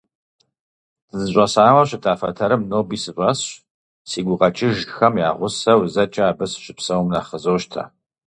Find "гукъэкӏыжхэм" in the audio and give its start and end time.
4.25-5.13